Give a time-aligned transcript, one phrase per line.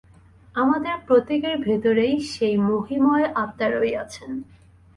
[0.55, 4.31] আমাদের প্রত্যেকের ভিতরে সেই মহিমময় আত্মা রহিয়াছেন।